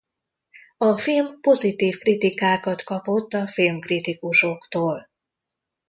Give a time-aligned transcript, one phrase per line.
[0.77, 5.09] A film pozitív kritikákat kapott a filmkritikusoktól.